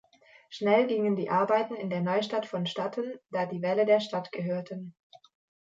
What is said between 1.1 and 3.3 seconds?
die Arbeiten in der Neustadt vonstatten,